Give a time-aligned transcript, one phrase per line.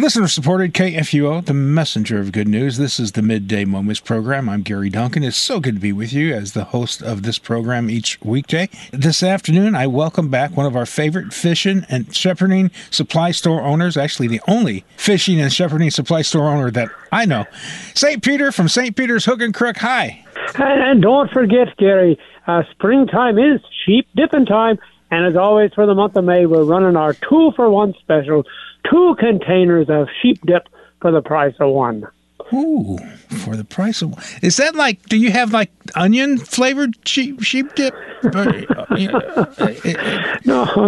[0.00, 2.76] Listener supported KFUO, the messenger of good news.
[2.76, 4.48] This is the Midday Moments program.
[4.48, 5.24] I'm Gary Duncan.
[5.24, 8.68] It's so good to be with you as the host of this program each weekday.
[8.92, 13.96] This afternoon, I welcome back one of our favorite fishing and shepherding supply store owners,
[13.96, 17.46] actually, the only fishing and shepherding supply store owner that I know,
[17.94, 18.22] St.
[18.22, 18.94] Peter from St.
[18.94, 19.78] Peter's Hook and Crook.
[19.78, 20.24] Hi.
[20.54, 24.78] And, don't forget, Gary, uh, springtime is sheep dipping time.
[25.10, 28.44] And as always, for the month of May, we're running our two for one special
[28.90, 30.68] two containers of sheep dip
[31.00, 32.06] for the price of one.
[32.52, 32.98] Ooh,
[33.28, 35.02] for the price of is that like?
[35.06, 37.94] Do you have like onion flavored sheep sheep dip?
[38.22, 38.44] no,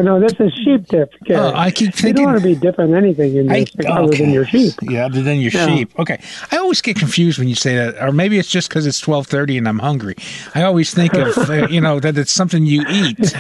[0.00, 1.12] no, this is sheep dip.
[1.30, 4.16] Oh, I keep thinking you don't want to be dipping anything in this I, other
[4.16, 4.72] than your sheep.
[4.82, 5.66] Yeah, other than your yeah.
[5.66, 5.96] sheep.
[5.98, 8.98] Okay, I always get confused when you say that, or maybe it's just because it's
[8.98, 10.16] twelve thirty and I'm hungry.
[10.54, 13.34] I always think of uh, you know that it's something you eat.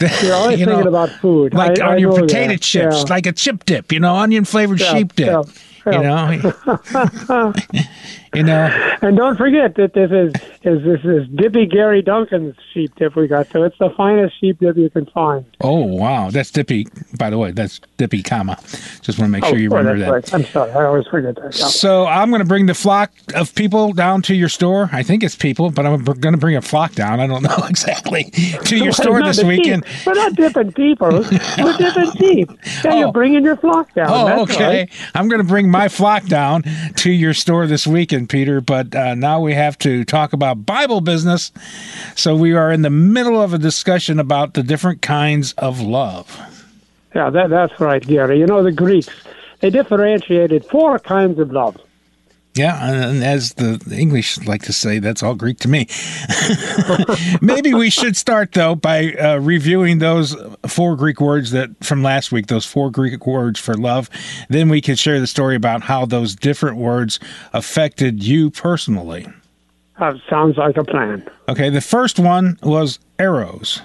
[0.00, 2.62] That, You're always you thinking about food, like I, on your potato that.
[2.62, 3.14] chips, yeah.
[3.14, 3.92] like a chip dip.
[3.92, 5.46] You know, onion flavored yeah, sheep dip.
[5.86, 6.52] You know,
[8.34, 8.96] you know.
[9.02, 13.26] And don't forget that this is is this is Dippy Gary Duncan's sheep dip we
[13.26, 13.50] got.
[13.50, 15.44] So it's the finest sheep dip you can find.
[15.60, 16.86] Oh wow, that's Dippy.
[17.18, 18.58] By the way, that's Dippy, comma.
[19.00, 20.10] Just want to make oh, sure you remember that.
[20.10, 20.34] Right.
[20.34, 21.54] I'm sorry, I always forget that.
[21.54, 24.90] So I'm going to bring the flock of people down to your store.
[24.92, 27.20] I think it's people, but I'm going to bring a flock down.
[27.20, 28.24] I don't know exactly
[28.64, 29.86] to your store this weekend.
[29.86, 30.06] Sheep.
[30.06, 31.10] We're not dipping people.
[31.58, 32.50] We're dipping sheep.
[32.84, 32.98] Yeah, oh.
[32.98, 34.08] you're bringing your flock down.
[34.10, 34.80] Oh, that's okay.
[34.80, 34.90] Right.
[35.14, 36.64] I'm going to bring my flock down
[36.96, 41.00] to your store this weekend Peter, but uh, now we have to talk about Bible
[41.00, 41.52] business.
[42.14, 46.40] So we are in the middle of a discussion about the different kinds of love.
[47.14, 48.38] Yeah, that, that's right, Gary.
[48.38, 49.08] You know, the Greeks,
[49.60, 51.76] they differentiated four kinds of love.
[52.60, 55.88] Yeah, and as the English like to say, that's all Greek to me.
[57.40, 62.32] Maybe we should start though by uh, reviewing those four Greek words that from last
[62.32, 62.48] week.
[62.48, 64.10] Those four Greek words for love.
[64.50, 67.18] Then we can share the story about how those different words
[67.54, 69.26] affected you personally.
[69.98, 71.26] Uh, sounds like a plan.
[71.48, 73.80] Okay, the first one was eros,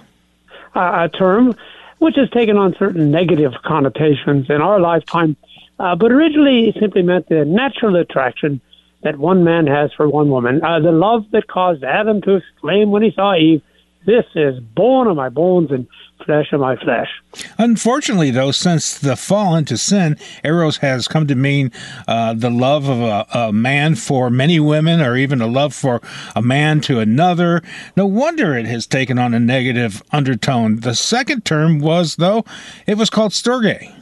[0.75, 1.55] uh, a term
[1.99, 5.37] which has taken on certain negative connotations in our lifetime
[5.79, 8.61] uh, but originally, it simply meant the natural attraction
[9.03, 12.89] that one man has for one woman, uh, the love that caused Adam to exclaim
[12.89, 13.61] when he saw Eve,
[14.05, 15.87] This is bone of my bones and
[16.25, 17.09] flesh of my flesh.
[17.57, 21.71] Unfortunately, though, since the fall into sin, Eros has come to mean
[22.07, 26.01] uh, the love of a, a, man for many women, or even a love for
[26.35, 27.61] a man to another.
[27.95, 30.79] No wonder it has taken on a negative undertone.
[30.79, 32.45] The second term was, though,
[32.87, 33.93] it was called storge.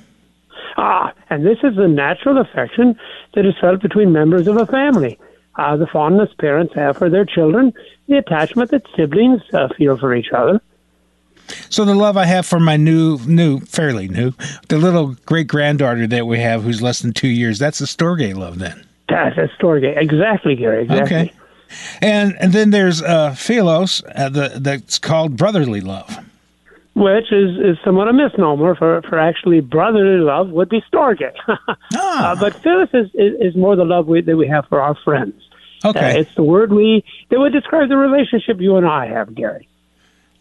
[0.78, 2.98] Ah, and this is the natural affection
[3.36, 5.20] that is felt between members of a family.
[5.56, 7.74] Uh, the fondness parents have for their children,
[8.08, 10.60] the attachment that siblings uh, feel for each other.
[11.70, 14.34] So the love I have for my new, new, fairly new,
[14.70, 18.34] the little great granddaughter that we have, who's less than two years, that's a Storge
[18.36, 18.86] love, then.
[19.10, 20.84] That's a Storge, exactly, Gary.
[20.84, 21.16] Exactly.
[21.16, 21.34] Okay.
[22.02, 26.24] And and then there's uh, Philos, uh, the, that's called brotherly love
[26.96, 31.22] which is, is somewhat a misnomer for, for actually brotherly love would be storge.
[31.96, 32.32] ah.
[32.32, 34.96] uh, but Philos is, is, is, more the love we, that we have for our
[35.04, 35.34] friends.
[35.84, 36.16] Okay.
[36.16, 39.68] Uh, it's the word we that would describe the relationship you and I have, Gary.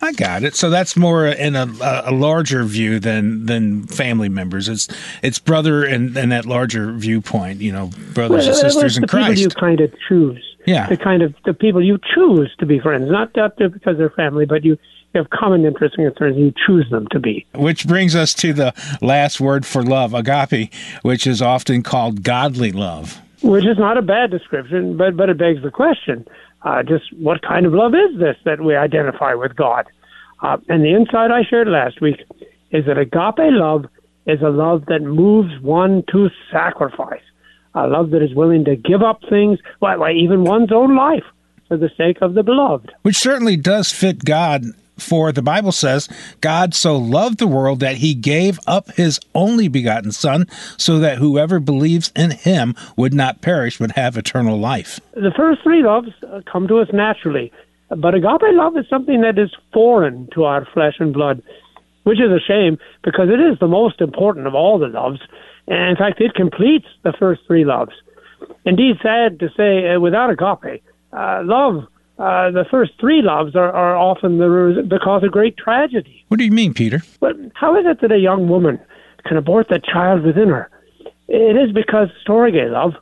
[0.02, 0.56] I got it.
[0.56, 1.64] So that's more in a,
[2.04, 4.68] a larger view than than family members.
[4.68, 4.88] It's
[5.22, 7.60] it's brother and, and that larger viewpoint.
[7.60, 9.36] You know, brothers well, and sisters in Christ.
[9.36, 10.52] People you kind of choose.
[10.66, 10.88] Yeah.
[10.88, 14.46] The kind of the people you choose to be friends, not, not because they're family,
[14.46, 14.78] but you
[15.14, 17.46] you have common interests and concerns, you choose them to be.
[17.54, 22.72] Which brings us to the last word for love, agape, which is often called godly
[22.72, 23.20] love.
[23.42, 26.26] Which is not a bad description, but, but it begs the question
[26.64, 29.86] uh, just what kind of love is this that we identify with God?
[30.40, 32.20] Uh, and the insight I shared last week
[32.70, 33.86] is that agape love
[34.26, 37.22] is a love that moves one to sacrifice,
[37.74, 41.24] a love that is willing to give up things, why, why even one's own life,
[41.68, 42.92] for the sake of the beloved.
[43.02, 44.64] Which certainly does fit God
[45.02, 46.08] for the Bible says,
[46.40, 50.46] God so loved the world that he gave up his only begotten Son,
[50.76, 55.00] so that whoever believes in him would not perish but have eternal life.
[55.14, 57.52] The first three loves uh, come to us naturally,
[57.88, 61.42] but agape love is something that is foreign to our flesh and blood,
[62.04, 65.20] which is a shame because it is the most important of all the loves.
[65.68, 67.92] And in fact, it completes the first three loves.
[68.64, 70.82] Indeed, sad to say, uh, without agape,
[71.12, 71.86] uh, love
[72.22, 76.24] uh, the first three loves are, are often the, the cause of great tragedy.
[76.28, 77.02] What do you mean, Peter?
[77.18, 78.78] But how is it that a young woman
[79.26, 80.70] can abort the child within her?
[81.26, 82.94] It is because storge love,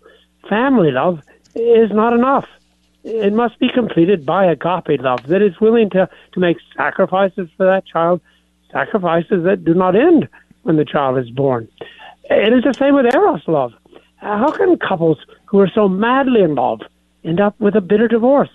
[0.49, 1.20] family love,
[1.55, 2.46] is not enough.
[3.05, 7.67] It must be completed by agape love that is willing to, to make sacrifices for
[7.67, 8.22] that child,
[8.72, 10.28] sacrifices that do not end
[10.62, 11.69] when the child is born.
[12.25, 13.75] It is the same with Eros love.
[14.17, 16.81] How can couples who are so madly in love
[17.22, 18.49] end up with a bitter divorce?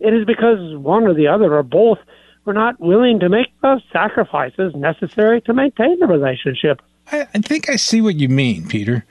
[0.00, 1.98] It is because one or the other or both
[2.44, 6.82] were not willing to make the sacrifices necessary to maintain the relationship.
[7.10, 9.04] I, I think I see what you mean, Peter.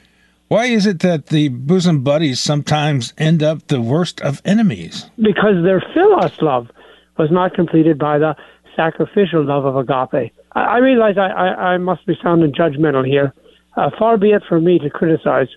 [0.47, 5.09] Why is it that the bosom buddies sometimes end up the worst of enemies?
[5.17, 6.69] Because their philos love
[7.17, 8.35] was not completed by the
[8.75, 10.31] sacrificial love of agape.
[10.53, 13.33] I, I realize I, I, I, must be sounding judgmental here.
[13.77, 15.47] Uh, far be it from me to criticize.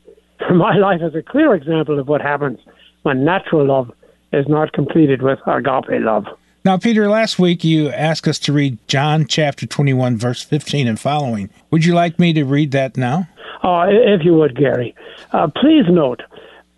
[0.51, 2.59] My life is a clear example of what happens
[3.03, 3.91] when natural love
[4.33, 6.27] is not completed with agape love.
[6.65, 10.99] Now, Peter, last week you asked us to read John chapter 21, verse 15 and
[10.99, 11.49] following.
[11.71, 13.29] Would you like me to read that now?
[13.63, 14.95] Uh, if you would, Gary.
[15.31, 16.23] Uh, please note,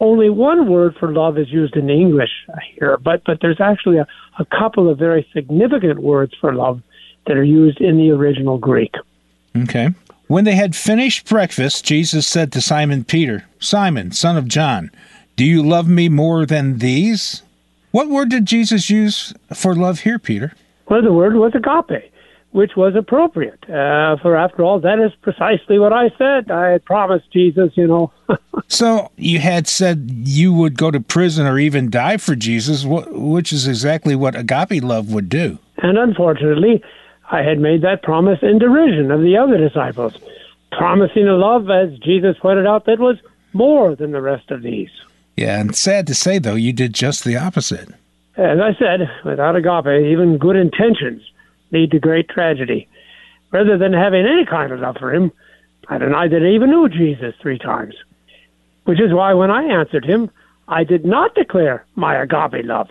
[0.01, 2.31] only one word for love is used in English
[2.75, 4.07] here, but, but there's actually a,
[4.39, 6.83] a couple of very significant words for love
[7.27, 8.95] that are used in the original Greek.
[9.57, 9.89] Okay.
[10.29, 14.91] When they had finished breakfast, Jesus said to Simon Peter, Simon, son of John,
[15.39, 17.43] do you love me more than these?
[17.93, 20.53] What word did Jesus use for love here, Peter?
[20.91, 22.11] Well, the word was agape,
[22.51, 23.63] which was appropriate.
[23.71, 26.51] Uh, for after all, that is precisely what I said.
[26.51, 28.13] I had promised Jesus, you know.
[28.67, 33.53] so you had said you would go to prison or even die for Jesus, which
[33.53, 35.61] is exactly what agape love would do.
[35.77, 36.83] And unfortunately,
[37.31, 40.15] I had made that promise in derision of the other disciples,
[40.73, 43.19] promising a love, as Jesus pointed out, that was
[43.53, 44.91] more than the rest of these.
[45.39, 47.89] Yeah, and sad to say, though, you did just the opposite.
[48.37, 51.23] As I said, without agape, even good intentions
[51.71, 52.89] lead to great tragedy.
[53.53, 55.31] Rather than having any kind of love for him,
[55.89, 57.95] I denied that I even knew Jesus three times.
[58.83, 60.29] Which is why when I answered him,
[60.67, 62.89] I did not declare my agape love,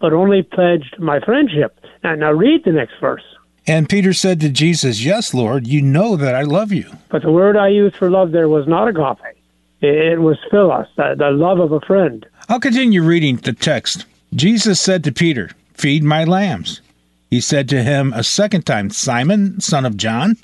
[0.00, 1.78] but only pledged my friendship.
[2.02, 3.22] And now read the next verse.
[3.68, 6.90] And Peter said to Jesus, Yes, Lord, you know that I love you.
[7.08, 9.37] But the word I used for love there was not agape.
[9.80, 12.26] It was philos, the, the love of a friend.
[12.48, 14.06] I'll continue reading the text.
[14.34, 16.80] Jesus said to Peter, Feed my lambs.
[17.30, 20.36] He said to him a second time, Simon, son of John,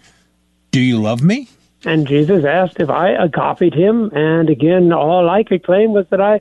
[0.71, 1.49] do you love me?
[1.85, 6.21] And Jesus asked if I agapied him, and again, all I could claim was that
[6.21, 6.41] I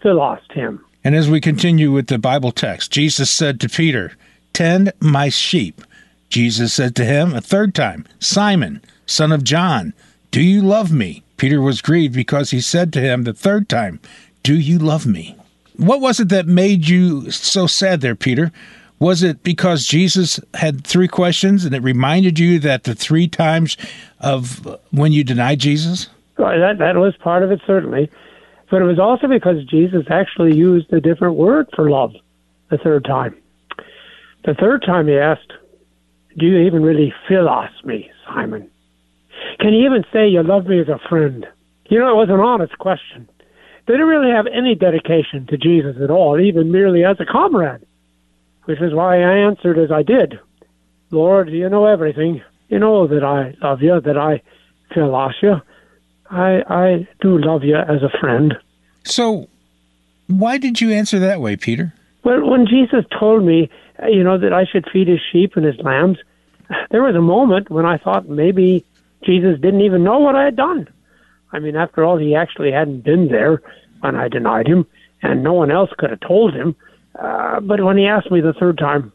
[0.00, 0.84] philost him.
[1.02, 4.12] And as we continue with the Bible text, Jesus said to Peter,
[4.52, 5.82] Tend my sheep.
[6.28, 9.92] Jesus said to him a third time, Simon, son of John,
[10.34, 11.22] do you love me?
[11.36, 14.00] Peter was grieved because he said to him the third time,
[14.42, 15.36] Do you love me?
[15.76, 18.50] What was it that made you so sad there, Peter?
[18.98, 23.76] Was it because Jesus had three questions and it reminded you that the three times
[24.18, 26.08] of uh, when you denied Jesus?
[26.36, 28.10] Well, that, that was part of it, certainly.
[28.72, 32.12] But it was also because Jesus actually used a different word for love
[32.70, 33.36] the third time.
[34.44, 35.52] The third time he asked,
[36.36, 38.68] Do you even really philos me, Simon?
[39.60, 41.46] Can you even say you love me as a friend?
[41.88, 43.28] You know, it was an honest question.
[43.86, 47.84] They didn't really have any dedication to Jesus at all, even merely as a comrade,
[48.64, 50.38] which is why I answered as I did.
[51.10, 52.42] Lord, you know everything.
[52.68, 54.42] You know that I love you, that I
[54.92, 55.56] philos you.
[56.30, 58.54] I, I do love you as a friend.
[59.04, 59.48] So,
[60.26, 61.92] why did you answer that way, Peter?
[62.24, 63.70] Well, when Jesus told me,
[64.08, 66.18] you know, that I should feed his sheep and his lambs,
[66.90, 68.84] there was a moment when I thought maybe
[69.24, 70.88] Jesus didn't even know what I had done.
[71.52, 73.62] I mean, after all, he actually hadn't been there
[74.00, 74.86] when I denied him,
[75.22, 76.74] and no one else could have told him.
[77.18, 79.12] Uh, but when he asked me the third time,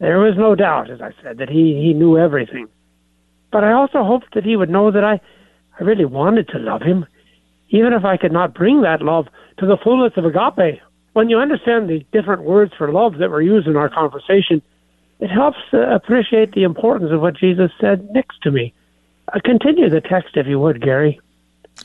[0.00, 2.68] there was no doubt, as I said, that he, he knew everything.
[3.52, 5.20] But I also hoped that he would know that I,
[5.78, 7.06] I really wanted to love him,
[7.68, 9.26] even if I could not bring that love
[9.58, 10.80] to the fullness of agape.
[11.12, 14.60] When you understand the different words for love that were used in our conversation,
[15.20, 18.74] it helps uh, appreciate the importance of what Jesus said next to me.
[19.34, 21.20] Uh, continue the text if you would, Gary.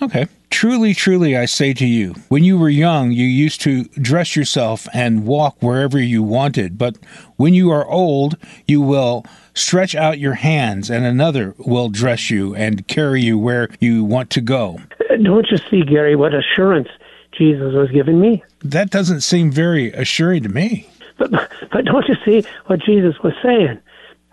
[0.01, 0.27] Okay.
[0.51, 4.87] Truly, truly, I say to you, when you were young, you used to dress yourself
[4.93, 6.77] and walk wherever you wanted.
[6.77, 6.97] But
[7.37, 8.37] when you are old,
[8.67, 13.69] you will stretch out your hands, and another will dress you and carry you where
[13.79, 14.79] you want to go.
[15.09, 16.89] Uh, don't you see, Gary, what assurance
[17.31, 18.43] Jesus was giving me?
[18.61, 20.89] That doesn't seem very assuring to me.
[21.17, 21.31] But,
[21.71, 23.79] but don't you see what Jesus was saying?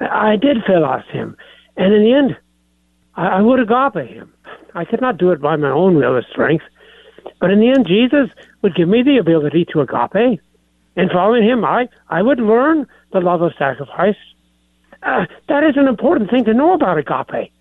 [0.01, 1.37] I did philos him.
[1.77, 2.37] And in the end,
[3.17, 4.33] I, I would agape him.
[4.75, 6.65] I could not do it by my own will or strength.
[7.41, 8.29] But in the end, Jesus
[8.63, 10.41] would give me the ability to agape.
[10.97, 14.17] And following him, I, I would learn the love of sacrifice.
[15.03, 17.53] Uh, that is an important thing to know about agape.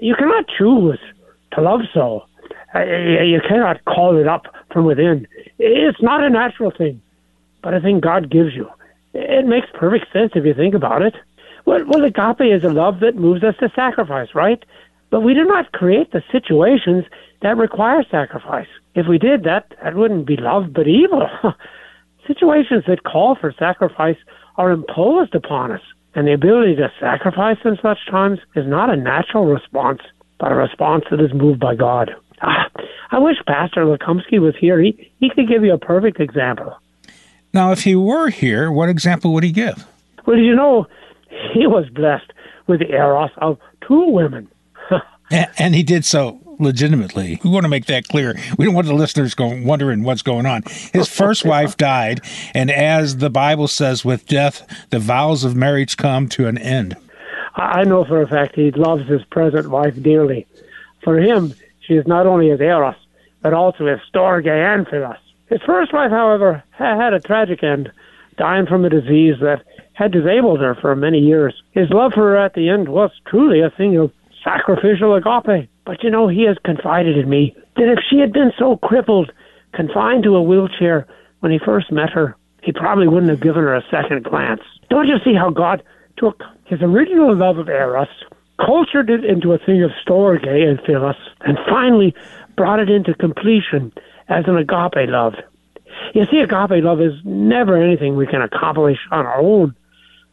[0.00, 0.98] You cannot choose
[1.52, 2.24] to love so.
[2.74, 5.26] Uh, you cannot call it up from within.
[5.58, 7.02] It's not a natural thing,
[7.62, 8.68] but a thing God gives you.
[9.12, 11.14] It makes perfect sense if you think about it.
[11.66, 14.64] Well, well agape is a love that moves us to sacrifice, right?
[15.10, 17.04] But we do not create the situations
[17.42, 18.68] that require sacrifice.
[18.94, 21.28] If we did that, that wouldn't be love but evil.
[22.26, 24.16] situations that call for sacrifice
[24.56, 25.80] are imposed upon us,
[26.14, 30.00] and the ability to sacrifice in such times is not a natural response,
[30.38, 32.10] but a response that is moved by God.
[32.42, 32.68] Ah,
[33.10, 34.80] I wish Pastor Lekumsky was here.
[34.80, 36.74] He, he could give you a perfect example.
[37.52, 39.86] Now, if he were here, what example would he give?
[40.26, 40.86] Well, you know,
[41.52, 42.32] he was blessed
[42.66, 44.48] with the eros of two women.
[45.30, 47.40] And he did so legitimately.
[47.42, 48.38] We want to make that clear.
[48.58, 50.62] We don't want the listeners going wondering what's going on.
[50.92, 52.20] His first wife died,
[52.54, 56.96] and as the Bible says, with death, the vows of marriage come to an end.
[57.54, 60.46] I know for a fact he loves his present wife dearly.
[61.02, 62.94] For him, she is not only his eros,
[63.42, 65.16] but also his storge and philos.
[65.48, 67.90] His first wife, however, had a tragic end,
[68.36, 71.60] dying from a disease that had disabled her for many years.
[71.72, 74.12] His love for her at the end was truly a thing of
[74.44, 75.68] sacrificial agape.
[75.84, 79.32] But you know, he has confided in me that if she had been so crippled,
[79.74, 81.06] confined to a wheelchair
[81.40, 84.60] when he first met her, he probably wouldn't have given her a second glance.
[84.90, 85.82] Don't you see how God
[86.16, 88.08] took his original love of Eros,
[88.64, 92.14] cultured it into a thing of storge and philos, and finally
[92.56, 93.92] brought it into completion
[94.28, 95.34] as an agape love?
[96.14, 99.74] You see, agape love is never anything we can accomplish on our own,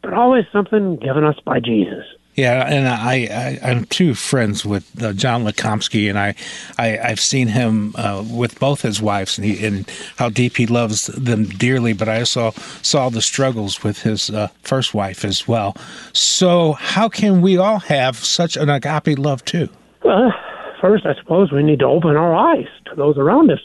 [0.02, 2.04] but always something given us by Jesus.
[2.38, 6.36] Yeah, and I, I am two friends with uh, John Lekumsky, and I,
[6.78, 10.64] I have seen him uh, with both his wives, and he and how deep he
[10.64, 11.94] loves them dearly.
[11.94, 15.76] But I also saw the struggles with his uh, first wife as well.
[16.12, 19.68] So how can we all have such an agape love too?
[20.04, 20.32] Well,
[20.80, 23.60] first, I suppose we need to open our eyes to those around us.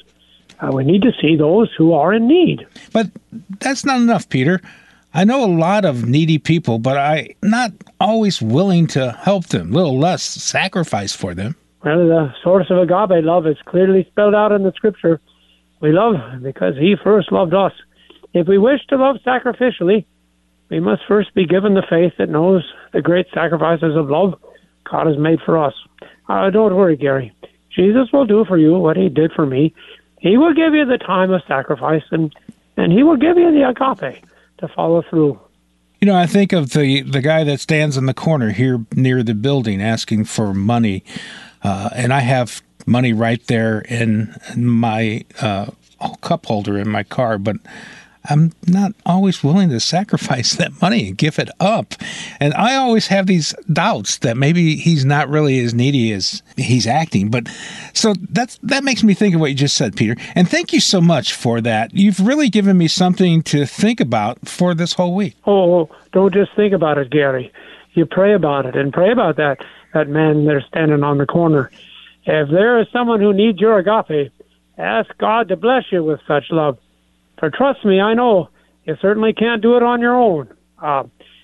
[0.61, 2.65] Uh, we need to see those who are in need.
[2.91, 3.11] But
[3.59, 4.61] that's not enough, Peter.
[5.15, 9.71] I know a lot of needy people, but I'm not always willing to help them,
[9.71, 11.55] little less sacrifice for them.
[11.85, 15.21] Well, the source of agape love is clearly spelled out in the scripture.
[15.81, 17.73] We love because he first loved us.
[18.33, 20.03] If we wish to love sacrificially,
[20.69, 24.33] we must first be given the faith that knows the great sacrifices of love
[24.89, 25.75] God has made for us.
[26.27, 27.31] Uh, don't worry, Gary.
[27.69, 29.75] Jesus will do for you what he did for me.
[30.19, 32.33] He will give you the time of sacrifice, and,
[32.77, 34.23] and he will give you the agape
[34.65, 35.39] to follow through.
[35.99, 39.23] You know, I think of the the guy that stands in the corner here near
[39.23, 41.03] the building asking for money,
[41.63, 45.67] uh, and I have money right there in my uh,
[46.21, 47.57] cup holder in my car, but
[48.29, 51.93] I'm not always willing to sacrifice that money and give it up.
[52.39, 56.87] And I always have these doubts that maybe he's not really as needy as he's
[56.87, 57.29] acting.
[57.29, 57.47] But
[57.93, 60.15] so that's that makes me think of what you just said, Peter.
[60.35, 61.93] And thank you so much for that.
[61.93, 65.35] You've really given me something to think about for this whole week.
[65.45, 67.51] Oh, oh don't just think about it, Gary.
[67.93, 69.63] You pray about it and pray about that
[69.93, 71.71] that man there standing on the corner.
[72.25, 74.31] If there is someone who needs your agape,
[74.77, 76.77] ask God to bless you with such love.
[77.39, 78.49] For trust me, I know
[78.85, 80.47] you certainly can't do it on your own.
[80.81, 81.03] Uh,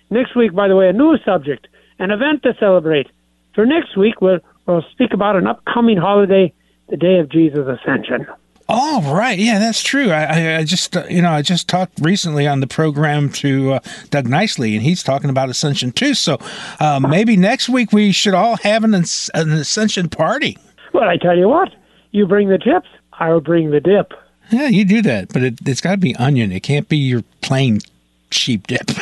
[0.09, 1.67] next week, by the way, a new subject,
[1.99, 3.07] an event to celebrate.
[3.55, 6.53] For next week, we'll, we'll speak about an upcoming holiday,
[6.89, 8.27] the day of Jesus' Ascension.
[8.71, 9.39] Oh, right.
[9.39, 10.11] Yeah, that's true.
[10.11, 13.79] I, I just, uh, you know, I just talked recently on the program to uh,
[14.11, 16.13] Doug Nicely, and he's talking about Ascension too.
[16.13, 16.37] So
[16.79, 20.55] uh, maybe next week we should all have an, an Ascension party.
[20.93, 21.69] Well, I tell you what,
[22.11, 24.13] you bring the chips, I'll bring the dip.
[24.51, 26.51] Yeah, you do that, but it, has got to be onion.
[26.51, 27.79] It can't be your plain
[28.31, 28.89] sheep dip.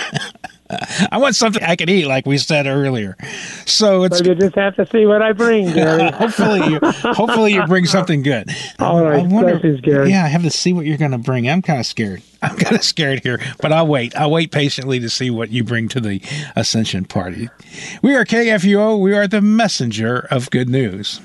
[1.11, 3.15] I want something I can eat, like we said earlier.
[3.65, 4.19] So it's.
[4.19, 6.11] you just have to see what I bring, Gary.
[6.11, 6.79] hopefully, you
[7.13, 8.49] hopefully you bring something good.
[8.79, 10.09] All right, I wonder, Gary.
[10.09, 11.49] Yeah, I have to see what you're going to bring.
[11.49, 12.21] I'm kind of scared.
[12.41, 14.15] I'm kind of scared here, but I'll wait.
[14.17, 16.21] I'll wait patiently to see what you bring to the
[16.55, 17.49] Ascension party.
[18.01, 18.99] We are KFUO.
[18.99, 21.21] We are the messenger of good news.